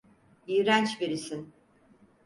İğrenç 0.47 1.01
birisin. 1.01 1.53